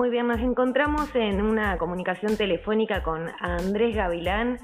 [0.00, 4.58] Muy bien, nos encontramos en una comunicación telefónica con Andrés Gavilán,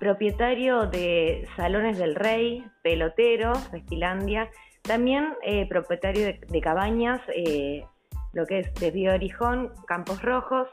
[0.00, 4.50] propietario de Salones del Rey, pelotero, Festilandia,
[4.82, 7.84] también eh, propietario de, cabañas, eh,
[8.32, 10.66] lo que es Desvío Orijón, Campos Rojos,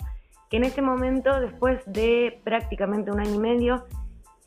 [0.49, 3.85] que en este momento, después de prácticamente un año y medio,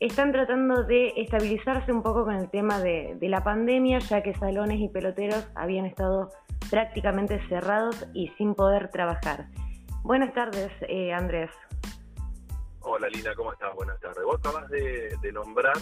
[0.01, 4.81] están tratando de estabilizarse un poco con el tema de, la pandemia, ya que salones
[4.81, 6.29] y peloteros habían estado
[6.69, 9.47] prácticamente cerrados y sin poder trabajar.
[10.03, 11.49] Buenas tardes, eh, Andrés.
[12.81, 13.73] Hola Lina, ¿cómo estás?
[13.73, 14.23] Buenas tardes.
[14.23, 15.75] Vos acabas de, nombrar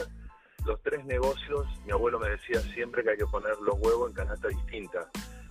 [0.66, 1.68] los tres negocios.
[1.86, 5.10] Mi abuelo me decía siempre que hay que poner los huevos en canasta distinta.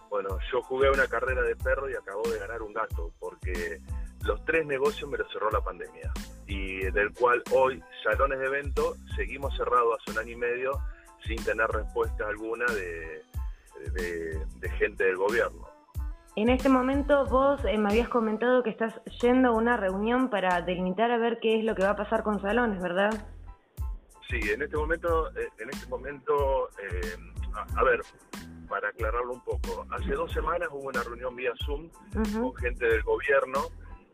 [0.08, 3.80] Bueno, yo jugué una carrera de perro y acabo de ganar un gato, porque
[4.24, 6.10] los tres negocios me los cerró la pandemia
[6.46, 10.72] y del cual hoy, salones de evento, seguimos cerrados hace un año y medio
[11.26, 13.22] sin tener respuesta alguna de,
[13.90, 15.68] de, gente del gobierno.
[16.34, 20.62] En este momento vos eh, me habías comentado que estás yendo a una reunión para
[20.62, 23.10] delimitar a ver qué es lo que va a pasar con salones, ¿verdad?
[24.30, 27.16] Sí, en este momento, eh, en este momento, eh,
[27.76, 28.00] a, ver,
[28.66, 33.02] para aclararlo un poco, hace dos semanas hubo una reunión vía Zoom con gente del
[33.02, 33.60] gobierno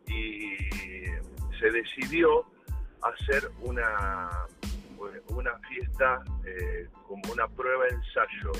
[0.08, 0.56] y
[1.60, 2.44] se decidió
[3.02, 4.46] hacer una,
[5.28, 8.52] una fiesta eh, como una prueba ensayo,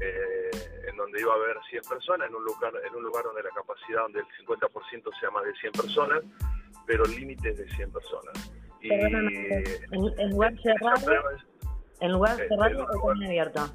[0.00, 0.50] eh,
[0.88, 3.50] en donde iba a haber 100 personas, en un lugar, en un lugar donde la
[3.50, 6.22] capacidad, donde el 50% sea más de 100 personas,
[6.86, 8.52] pero el límite es de 100 personas.
[8.80, 11.12] Y, ¿En, lugar cerrado?
[12.00, 13.72] ¿En lugar cerrado o abierto?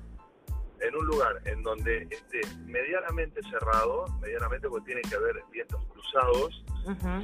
[0.82, 6.64] en un lugar en donde esté medianamente cerrado, medianamente porque tiene que haber vientos cruzados,
[6.88, 7.22] uh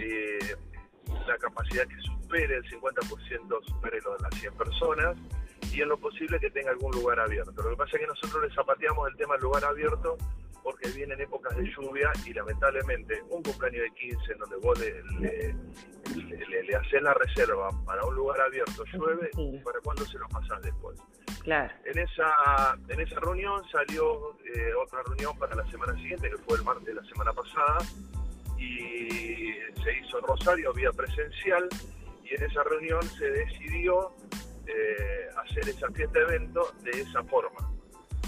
[1.26, 5.18] la capacidad que supere el 50%, supere lo de las 100 personas
[5.74, 7.62] y en lo posible que tenga algún lugar abierto.
[7.62, 10.18] Lo que pasa es que nosotros le zapateamos el tema del lugar abierto
[10.64, 15.02] porque vienen épocas de lluvia y lamentablemente un cumpleaños de 15 en donde vos le,
[16.64, 20.62] le, haces la reserva para un lugar abierto, llueve, y ¿para cuándo se lo pasás
[20.62, 21.00] después?
[21.42, 21.74] Claro.
[21.86, 26.58] En esa, en esa reunión salió eh, otra reunión para la semana siguiente, que fue
[26.58, 27.78] el martes de la semana pasada,
[28.58, 31.70] y se hizo en Rosario vía presencial
[32.26, 34.12] y en esa reunión se decidió
[34.68, 37.72] eh, hacer esa fiesta evento de esa forma.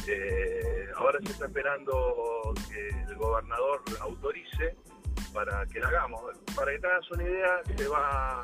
[0.07, 4.75] Eh, ahora se está esperando que el gobernador la autorice
[5.33, 6.21] para que la hagamos.
[6.55, 8.43] Para que te hagas una idea, se va,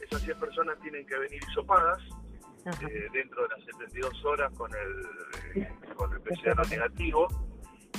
[0.00, 1.98] esas 100 personas tienen que venir hisopadas
[2.64, 7.28] eh, dentro de las 72 horas con el, con el PCR negativo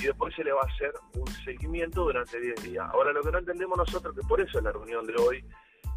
[0.00, 2.86] y después se le va a hacer un seguimiento durante 10 días.
[2.92, 5.44] Ahora, lo que no entendemos nosotros, que por eso es la reunión de hoy,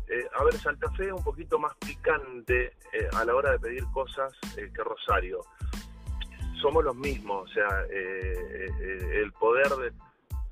[0.10, 3.60] eh, a ver, Santa Fe es un poquito más picante eh, a la hora de
[3.60, 5.42] pedir cosas eh, que Rosario.
[6.62, 9.68] Somos los mismos, o sea, el poder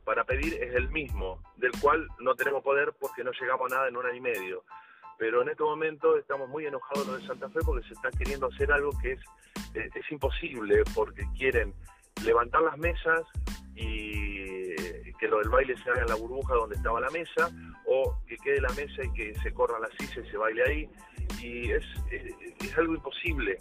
[0.03, 3.88] para pedir es el mismo, del cual no tenemos poder porque no llegamos a nada
[3.88, 4.63] en un año y medio.
[5.17, 8.47] Pero en este momento estamos muy enojados los de Santa Fe porque se está queriendo
[8.47, 9.19] hacer algo que es,
[9.73, 11.73] es imposible, porque quieren
[12.23, 13.23] levantar las mesas
[13.75, 14.24] y
[15.17, 17.49] que lo del baile se haga en la burbuja donde estaba la mesa,
[17.87, 20.89] o que quede la mesa y que se corra la silla y se baile ahí.
[21.41, 23.57] Y es, es, algo imposible.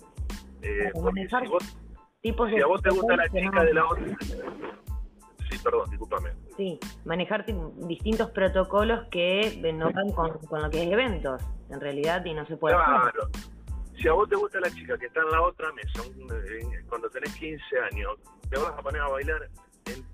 [0.62, 4.04] Eh, porque si, vos, si a vos te gusta la chica de la otra...
[5.50, 6.30] Sí, perdón, discúlpame.
[6.56, 7.44] Sí, manejar
[7.86, 12.46] distintos protocolos que no van con, con lo que es eventos, en realidad, y no
[12.46, 13.28] se puede claro
[14.04, 16.02] si a vos te gusta la chica que está en la otra mesa,
[16.88, 17.62] cuando tenés 15
[17.92, 18.18] años,
[18.50, 19.48] te vas a poner a bailar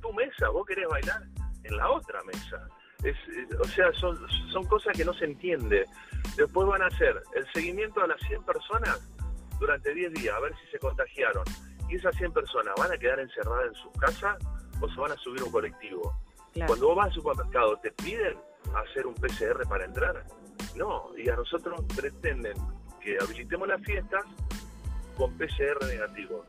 [0.00, 1.22] tu mesa, vos querés bailar
[1.64, 2.66] en la otra mesa.
[3.02, 3.16] Es,
[3.58, 4.18] o sea, son,
[4.52, 5.86] son cosas que no se entiende.
[6.36, 9.00] Después van a hacer el seguimiento a las 100 personas
[9.58, 11.44] durante 10 días, a ver si se contagiaron.
[11.88, 14.36] Y esas 100 personas van a quedar encerradas en su casa
[14.80, 16.14] o se van a subir un colectivo.
[16.66, 18.36] Cuando vos vas al supermercado, ¿te piden
[18.74, 20.24] hacer un PCR para entrar?
[20.76, 22.54] No, y a nosotros pretenden
[23.00, 24.24] que habilitemos las fiestas
[25.16, 26.44] con PCR negativo.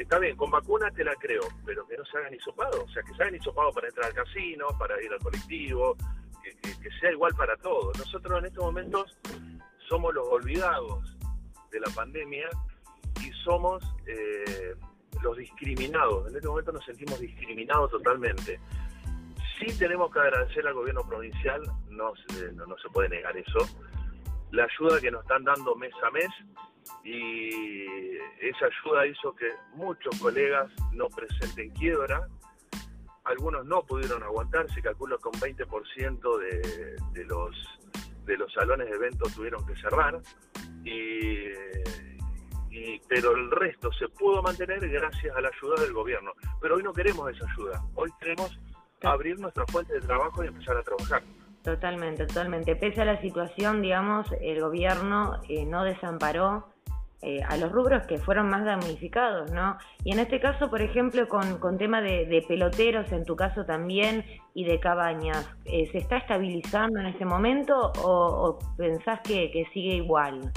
[0.00, 3.02] Está bien, con vacunas te la creo, pero que no se hagan hisopados, o sea,
[3.02, 5.94] que se hagan hisopados para entrar al casino, para ir al colectivo,
[6.42, 7.98] que, sea igual para todos.
[7.98, 9.18] Nosotros en estos momentos
[9.90, 11.18] somos los olvidados
[11.70, 12.48] de la pandemia
[13.22, 14.74] y somos eh,
[15.22, 16.30] los discriminados.
[16.30, 18.58] En este momento nos sentimos discriminados totalmente.
[19.58, 21.60] Sí tenemos que agradecer al gobierno provincial,
[21.90, 22.14] no,
[22.66, 23.68] no se puede negar eso,
[24.50, 26.30] la ayuda que nos están dando mes a mes
[27.04, 32.26] y esa ayuda hizo que muchos colegas no presenten quiebra,
[33.24, 37.56] algunos no pudieron aguantar, se calcula que un 20% de, de, los,
[38.24, 40.20] de los salones de eventos tuvieron que cerrar,
[40.84, 41.50] y,
[43.08, 46.32] pero el resto se pudo mantener gracias a la ayuda del gobierno.
[46.60, 48.58] Pero hoy no queremos esa ayuda, hoy queremos
[49.02, 51.22] abrir nuestra fuente de trabajo y empezar a trabajar.
[51.62, 52.74] Totalmente, totalmente.
[52.76, 56.68] Pese a la situación, digamos, el gobierno eh, no desamparó
[57.22, 59.76] eh, a los rubros que fueron más damnificados, ¿no?
[60.04, 64.24] Y en este caso, por ejemplo, con, con tema de, peloteros, en tu caso también,
[64.54, 70.50] y de cabañas, eh, ¿se está estabilizando en este momento o, pensás que, sigue igual?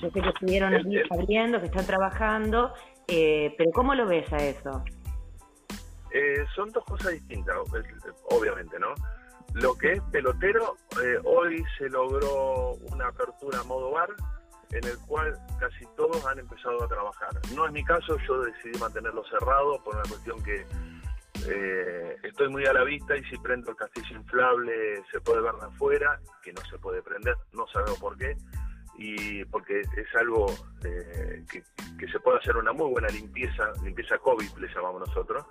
[0.00, 0.72] Yo sé que estuvieron
[1.10, 2.72] abriendo, que están trabajando,
[3.08, 4.84] eh, pero ¿cómo lo ves a eso?
[6.54, 7.56] son dos cosas distintas,
[8.28, 8.88] obviamente, ¿no?
[9.54, 10.76] Lo que es pelotero,
[11.24, 14.10] hoy se logró una apertura a modo bar,
[14.72, 17.30] en el cual casi todos han empezado a trabajar.
[17.54, 20.66] No es mi caso, yo decidí mantenerlo cerrado por una cuestión que
[21.46, 25.54] eh, estoy muy a la vista y si prendo el castillo inflable se puede ver
[25.54, 28.36] de afuera, que no se puede prender, no sabemos por qué,
[28.96, 30.46] y porque es algo
[30.84, 31.62] eh, que,
[32.08, 35.44] se puede hacer una muy buena limpieza, limpieza COVID le llamamos nosotros,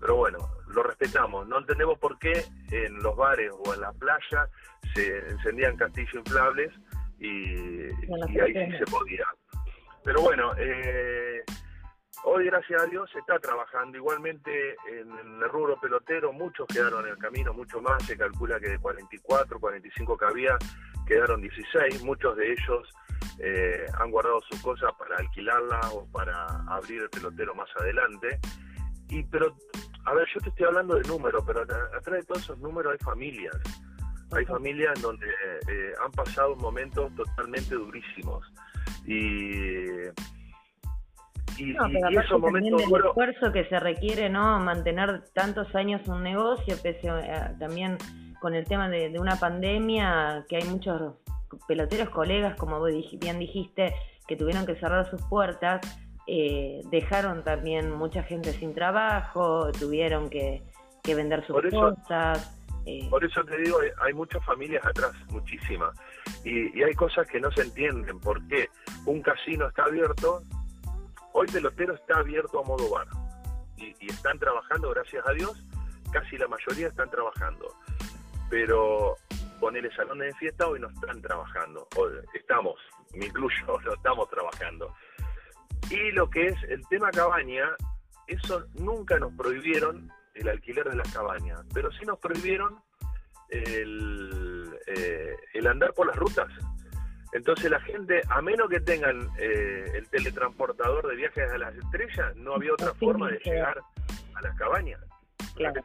[0.00, 0.38] pero bueno,
[0.68, 4.48] lo respetamos, no entendemos por qué en los bares o en la playa
[4.94, 6.72] se encendían castillos inflables
[7.18, 9.26] y, ahí sí se podía.
[10.04, 11.42] Pero bueno, eh,
[12.24, 13.96] hoy gracias a Dios se está trabajando.
[13.96, 15.10] Igualmente en
[15.42, 18.02] el rubro pelotero muchos quedaron en el camino, mucho más.
[18.04, 20.56] Se calcula que de 44, 45 que había,
[21.06, 22.02] quedaron 16.
[22.04, 22.88] Muchos de ellos
[23.40, 28.38] eh, han guardado sus cosas para alquilarla o para abrir el pelotero más adelante.
[29.08, 29.56] Y pero,
[30.04, 33.04] a ver, yo te estoy hablando de números, pero atrás de todos esos números hay
[33.04, 33.56] familias
[34.32, 38.44] hay familias en donde eh, han pasado momentos totalmente durísimos.
[39.06, 40.08] Y,
[41.58, 46.22] y, no, pero esos momentos del esfuerzo que se requiere no mantener tantos años un
[46.22, 47.08] negocio pese
[47.58, 47.98] también
[48.40, 51.14] con el tema de, una pandemia que hay muchos
[51.66, 53.94] peloteros colegas como vos bien dijiste
[54.26, 55.80] que tuvieron que cerrar sus puertas
[56.26, 60.62] eh, dejaron también mucha gente sin trabajo tuvieron que,
[61.06, 62.55] vender sus cosas
[62.86, 65.92] eh, Por eso te digo, hay, muchas familias atrás, muchísimas.
[66.44, 68.20] Y, hay cosas que no se entienden.
[68.20, 68.68] ¿Por qué?
[69.04, 70.42] Un casino está abierto,
[71.32, 73.08] hoy pelotero está abierto a modo bar.
[73.76, 75.66] Y, están trabajando, gracias a Dios,
[76.12, 77.74] casi la mayoría están trabajando.
[78.48, 79.16] Pero
[79.58, 81.88] ponerle salones de fiesta hoy no están trabajando.
[82.34, 82.74] estamos,
[83.14, 84.94] me incluyo, no estamos trabajando.
[85.90, 87.74] Y lo que es el tema cabaña,
[88.28, 92.76] eso nunca nos prohibieron el alquiler de las cabañas, pero sí nos prohibieron
[93.50, 96.48] el, eh, el andar por las rutas.
[97.32, 102.34] Entonces la gente, a menos que tengan eh, el teletransportador de viajes a las estrellas,
[102.36, 103.80] no había otra forma de llegar
[104.34, 105.00] a las cabañas.
[105.54, 105.80] Claro.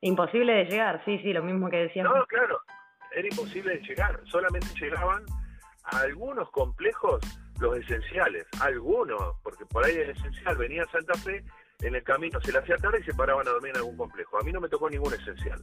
[0.00, 2.14] Imposible de llegar, sí, sí, lo mismo que decíamos.
[2.14, 2.60] No, claro,
[3.14, 4.20] era imposible de llegar.
[4.26, 5.24] Solamente llegaban
[5.84, 7.20] a algunos complejos
[7.58, 11.42] los esenciales, algunos, porque por ahí el esencial venía a Santa Fe
[11.80, 14.38] en el camino se le hacía tarde y se paraban a dormir en algún complejo.
[14.38, 15.62] A mí no me tocó ningún esencial.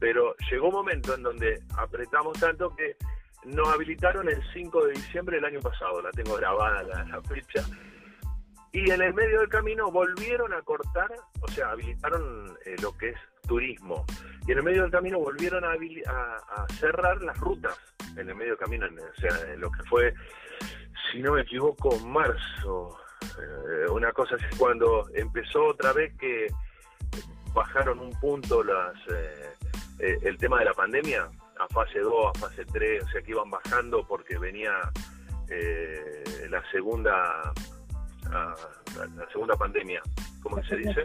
[0.00, 2.96] Pero llegó un momento en donde apretamos tanto que
[3.44, 7.64] nos habilitaron el 5 de diciembre del año pasado, la tengo grabada la, fecha.
[8.72, 11.08] Y en el medio del camino volvieron a cortar,
[11.40, 14.04] o sea, habilitaron eh, lo que es turismo.
[14.46, 17.78] Y en el medio del camino volvieron a, a, cerrar las rutas.
[18.16, 20.14] En el medio del camino, o sea, en lo que fue,
[21.10, 22.98] si no me equivoco, marzo,
[23.38, 26.46] eh, una cosa es cuando empezó otra vez que
[27.52, 29.52] bajaron un punto las eh,
[30.00, 33.30] eh, el tema de la pandemia a fase 2, a fase 3, o sea que
[33.30, 34.72] iban bajando porque venía
[36.50, 37.52] la segunda
[38.30, 40.02] la, segunda pandemia,
[40.42, 41.04] ¿cómo se dice?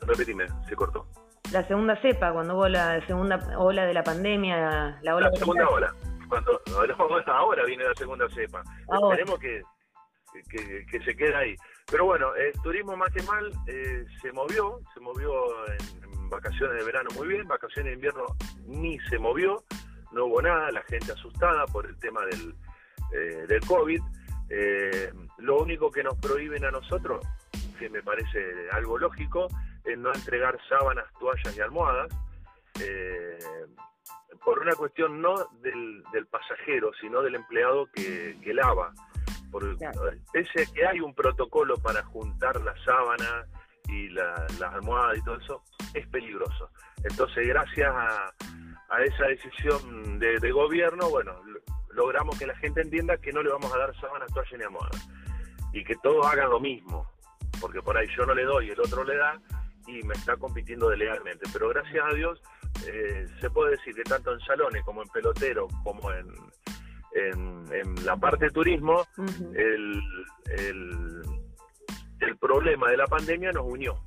[0.00, 1.06] Repetime, se cortó.
[1.52, 5.68] La segunda cepa, cuando hubo la segunda ola de la pandemia, la ola la segunda
[5.68, 5.94] ola.
[6.28, 6.60] Cuando,
[7.26, 8.62] ahora viene la segunda cepa.
[8.88, 9.62] Esperemos que
[10.48, 11.56] que, se queda ahí.
[11.90, 15.32] Pero bueno, el turismo más que mal eh, se movió, se movió
[15.66, 18.24] en, vacaciones de verano muy bien, vacaciones de invierno
[18.68, 19.64] ni se movió,
[20.12, 22.54] no hubo nada, la gente asustada por el tema del,
[23.12, 24.00] eh, del COVID.
[24.48, 27.26] Eh, lo único que nos prohíben a nosotros,
[27.80, 28.38] que me parece
[28.70, 29.48] algo lógico,
[29.84, 32.12] es no entregar sábanas, toallas y almohadas.
[34.44, 38.92] por una cuestión no del, del pasajero, sino del empleado que, que lava
[39.50, 39.76] por,
[40.32, 43.46] Pese a que hay un protocolo para juntar la sábana
[43.88, 45.62] y la, las almohadas y todo eso,
[45.94, 46.70] es peligroso.
[47.04, 48.32] Entonces, gracias a,
[49.04, 51.32] esa decisión de, gobierno, bueno,
[51.90, 55.08] logramos que la gente entienda que no le vamos a dar sábanas, toallas ni almohadas.
[55.72, 57.08] Y que todos hagan lo mismo.
[57.60, 59.40] Porque por ahí yo no le doy, y el otro le da,
[59.86, 61.48] y me está compitiendo legalmente.
[61.52, 62.42] Pero gracias a Dios,
[62.86, 66.26] eh, se puede decir que tanto en salones como en pelotero, como en,
[67.14, 69.04] en, la parte de turismo,
[69.54, 70.00] el,
[70.46, 74.02] el, problema de la pandemia nos unió.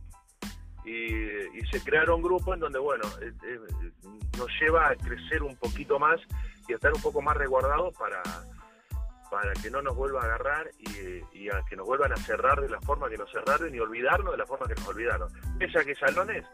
[0.85, 3.59] y, se crearon grupos en donde, bueno, eh, eh,
[4.37, 6.19] nos lleva a crecer un poquito más
[6.67, 8.21] y a estar un poco más resguardados para,
[9.33, 10.69] para que no nos vuelva a agarrar
[11.33, 14.31] y, a que nos vuelvan a cerrar de la forma que nos cerraron y olvidarnos
[14.31, 15.27] de la forma que nos olvidaron.
[15.57, 16.45] Pese a que salones,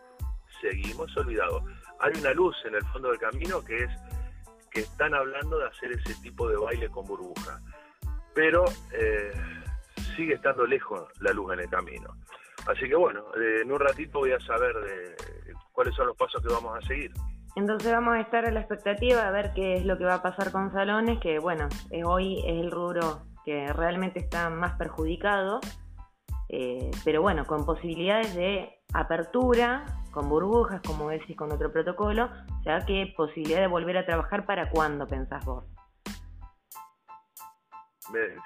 [0.61, 1.61] seguimos olvidados.
[1.99, 3.89] Hay una luz en el fondo del camino que es
[4.69, 7.59] que están hablando de hacer ese tipo de baile con burbuja.
[8.33, 9.31] Pero eh,
[10.15, 12.15] sigue estando lejos la luz en el camino.
[12.67, 15.15] Así que bueno, eh, en un ratito voy a saber de
[15.71, 17.11] cuáles son los pasos que vamos a seguir.
[17.55, 20.21] Entonces vamos a estar a la expectativa a ver qué es lo que va a
[20.21, 25.59] pasar con salones, que bueno, eh, hoy es el rubro que realmente está más perjudicado,
[26.49, 29.85] eh, pero bueno, con posibilidades de apertura,
[30.19, 34.45] con burbujas, como decís, con otro protocolo, o sea, ¿qué posibilidad de volver a trabajar
[34.45, 35.63] para cuándo pensás vos?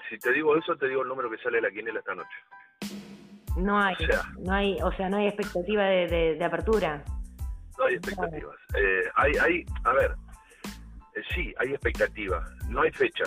[0.08, 2.36] si te digo eso, te digo el número que sale de la quinela esta noche.
[3.58, 3.96] No hay,
[4.38, 7.04] no hay, o sea, no hay expectativa de, apertura.
[7.80, 8.56] No hay expectativas.
[8.76, 10.16] Eh, hay, hay, a ver,
[11.16, 12.44] eh, sí, hay expectativa.
[12.70, 13.24] No hay fecha.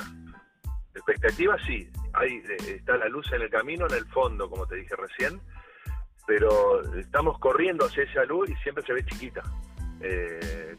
[0.95, 1.91] Expectativa sí.
[2.13, 5.41] Hay, eh, está la luz en el camino, en el fondo, como te dije recién,
[6.27, 9.43] pero estamos corriendo hacia esa luz y siempre se ve chiquita.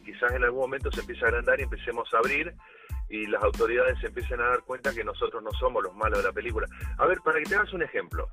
[0.03, 2.53] quizás en algún momento se empieza a agrandar y empecemos a abrir
[3.09, 6.25] y las autoridades se empiecen a dar cuenta que nosotros no somos los malos de
[6.25, 6.67] la película.
[6.97, 8.29] A ver, para que te hagas un ejemplo,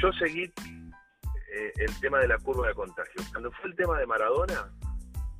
[0.00, 3.20] yo seguí eh, el tema de la curva de contagio.
[3.32, 4.72] Cuando fue el tema de Maradona,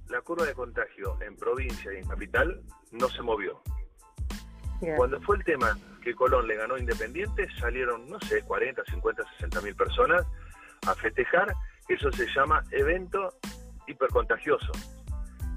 [0.08, 2.60] la curva de contagio en provincia y en capital
[2.92, 3.62] no se movió.
[4.96, 9.60] Cuando fue el tema que Colón le ganó Independiente, salieron, no sé, 40, 50, 60
[9.60, 10.24] mil personas
[10.90, 11.54] a festejar.
[11.88, 13.34] Eso se llama evento
[13.86, 14.72] hipercontagioso,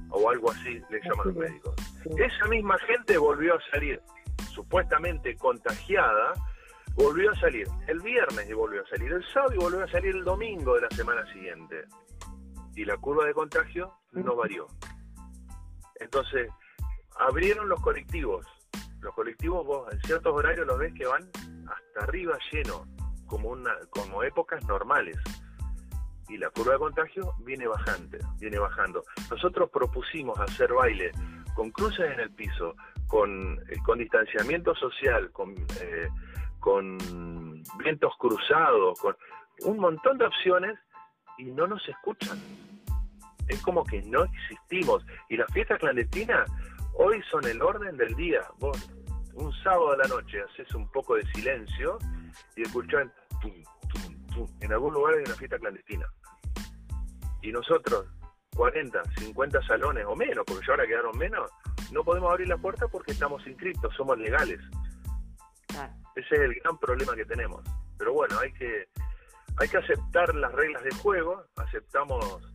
[0.09, 1.75] o algo así le llaman los médicos.
[2.17, 4.01] Esa misma gente volvió a salir
[4.53, 6.33] supuestamente contagiada
[6.95, 10.15] volvió a salir el viernes y volvió a salir el sábado y volvió a salir
[10.15, 11.85] el domingo de la semana siguiente.
[12.75, 14.67] Y la curva de contagio no varió.
[15.99, 16.49] Entonces,
[17.19, 18.45] abrieron los colectivos.
[19.01, 21.29] Los colectivos vos en ciertos horarios los ves que van
[21.67, 22.85] hasta arriba lleno,
[23.31, 25.17] como, una, como épocas normales.
[26.27, 29.03] Y la curva de contagio viene bajante, viene bajando.
[29.29, 31.11] Nosotros propusimos hacer baile
[31.55, 32.75] con cruces en el piso,
[33.07, 36.09] con, eh, con distanciamiento social, con eh,
[36.59, 36.97] con
[37.79, 39.17] vientos cruzados, con
[39.65, 40.77] un montón de opciones
[41.39, 42.39] y no nos escuchan.
[43.47, 45.03] Es como que no existimos.
[45.27, 46.49] Y las fiestas clandestinas
[46.93, 48.41] hoy son el orden del día.
[48.59, 48.77] Vos
[49.33, 51.97] un sábado a la noche haces un poco de silencio
[52.55, 53.11] y escuchan
[53.43, 56.05] en algún lugar hay una fiesta clandestina.
[57.41, 58.05] Y nosotros,
[58.55, 61.49] 40, 50 salones o menos, porque ya ahora quedaron menos,
[61.91, 64.59] no podemos abrir la puerta porque estamos inscritos, somos legales.
[66.15, 67.63] Ese es el gran problema que tenemos.
[67.97, 68.87] Pero bueno, hay que,
[69.57, 72.51] hay que aceptar las reglas del juego, aceptamos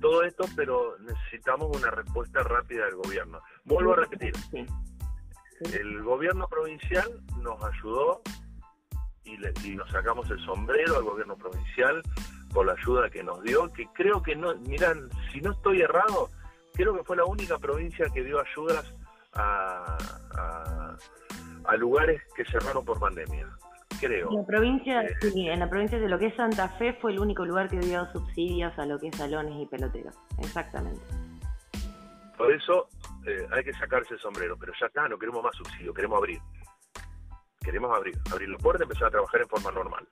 [0.00, 3.40] todo esto, pero necesitamos una respuesta rápida del gobierno.
[3.64, 4.32] Vuelvo a repetir,
[5.72, 8.20] el gobierno provincial nos ayudó
[9.24, 9.36] y,
[9.66, 12.02] y nos sacamos el sombrero al gobierno provincial
[12.52, 16.28] por la ayuda que nos dio, que creo que no, miran, si no estoy errado,
[16.74, 18.94] creo que fue la única provincia que dio ayudas
[19.34, 19.96] a,
[21.64, 23.48] a lugares que cerraron por pandemia.
[24.00, 24.30] Creo.
[24.30, 27.12] En la provincia, eh, sí, en la provincia de lo que es Santa Fe fue
[27.12, 30.14] el único lugar que dio subsidios a lo que es salones y peloteros.
[30.38, 31.00] Exactamente.
[32.36, 32.88] Por eso
[33.26, 36.40] eh, hay que sacarse el sombrero, pero ya está, no queremos más subsidios, queremos abrir.
[37.62, 40.08] Queremos abrir, abrir los puertas y empezar a trabajar en forma normal.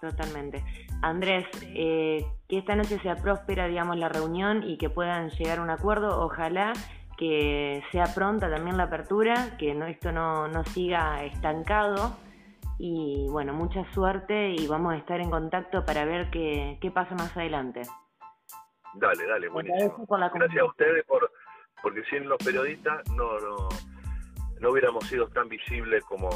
[0.00, 0.64] Totalmente.
[1.02, 5.62] Andrés, eh, que esta noche sea próspera, digamos, la reunión y que puedan llegar a
[5.62, 6.72] un acuerdo, ojalá,
[7.16, 12.16] que sea pronta también la apertura, que no, esto no, no siga estancado
[12.78, 17.16] y bueno, mucha suerte y vamos a estar en contacto para ver qué, qué pasa
[17.16, 17.82] más adelante.
[18.94, 20.06] Dale, dale, buenísimo.
[20.08, 21.30] Gracias a ustedes por,
[21.82, 23.68] porque sin los periodistas no, no,
[24.60, 26.30] no hubiéramos sido tan visibles como,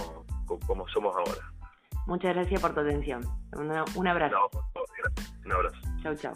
[0.46, 1.40] como somos ahora.
[2.06, 3.22] Muchas gracias por tu atención.
[3.52, 3.70] un
[4.06, 4.36] abrazo.
[5.44, 5.78] un abrazo.
[6.02, 6.34] Chau, chau.